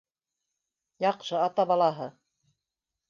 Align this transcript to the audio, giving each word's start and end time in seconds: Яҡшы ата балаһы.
Яҡшы 1.05 1.37
ата 1.43 1.67
балаһы. 1.73 2.09